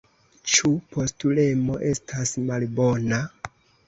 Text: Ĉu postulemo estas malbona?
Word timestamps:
Ĉu 0.51 0.69
postulemo 0.95 1.75
estas 1.89 2.31
malbona? 2.47 3.21